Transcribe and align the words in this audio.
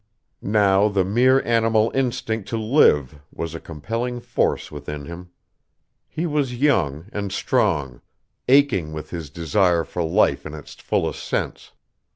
Now 0.41 0.87
the 0.89 1.05
mere 1.05 1.43
animal 1.45 1.91
instinct 1.93 2.49
to 2.49 2.57
live 2.57 3.19
was 3.31 3.53
a 3.53 3.59
compelling 3.59 4.19
force 4.19 4.71
within 4.71 5.05
him. 5.05 5.29
He 6.09 6.25
was 6.25 6.55
young 6.57 7.05
and 7.13 7.31
strong, 7.31 8.01
aching 8.47 8.93
with 8.93 9.11
his 9.11 9.29
desire 9.29 9.83
for 9.83 10.01
life 10.01 10.43
in 10.43 10.55
its 10.55 10.73
fullest 10.73 11.23
sense. 11.23 11.73